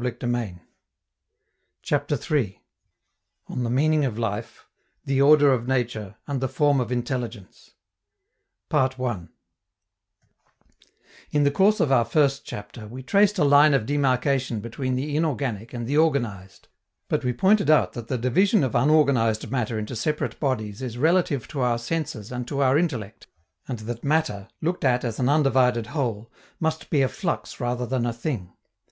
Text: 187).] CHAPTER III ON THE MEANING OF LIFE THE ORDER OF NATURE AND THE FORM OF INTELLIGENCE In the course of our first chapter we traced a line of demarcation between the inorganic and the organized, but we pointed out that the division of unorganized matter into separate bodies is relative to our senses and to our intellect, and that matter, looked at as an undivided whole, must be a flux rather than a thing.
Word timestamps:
187).] 0.00 0.60
CHAPTER 1.82 2.16
III 2.36 2.62
ON 3.48 3.64
THE 3.64 3.68
MEANING 3.70 4.04
OF 4.04 4.16
LIFE 4.16 4.68
THE 5.04 5.20
ORDER 5.20 5.52
OF 5.52 5.66
NATURE 5.66 6.14
AND 6.28 6.40
THE 6.40 6.46
FORM 6.46 6.78
OF 6.78 6.92
INTELLIGENCE 6.92 7.72
In 11.32 11.42
the 11.42 11.50
course 11.50 11.80
of 11.80 11.90
our 11.90 12.04
first 12.04 12.44
chapter 12.44 12.86
we 12.86 13.02
traced 13.02 13.38
a 13.40 13.44
line 13.44 13.74
of 13.74 13.86
demarcation 13.86 14.60
between 14.60 14.94
the 14.94 15.16
inorganic 15.16 15.72
and 15.74 15.88
the 15.88 15.96
organized, 15.98 16.68
but 17.08 17.24
we 17.24 17.32
pointed 17.32 17.68
out 17.68 17.94
that 17.94 18.06
the 18.06 18.16
division 18.18 18.62
of 18.62 18.76
unorganized 18.76 19.50
matter 19.50 19.80
into 19.80 19.96
separate 19.96 20.38
bodies 20.38 20.80
is 20.80 20.96
relative 20.96 21.48
to 21.48 21.58
our 21.60 21.76
senses 21.76 22.30
and 22.30 22.46
to 22.46 22.60
our 22.62 22.78
intellect, 22.78 23.26
and 23.66 23.80
that 23.80 24.04
matter, 24.04 24.46
looked 24.60 24.84
at 24.84 25.02
as 25.02 25.18
an 25.18 25.28
undivided 25.28 25.88
whole, 25.88 26.30
must 26.60 26.88
be 26.88 27.02
a 27.02 27.08
flux 27.08 27.58
rather 27.58 27.84
than 27.84 28.06
a 28.06 28.12
thing. 28.12 28.52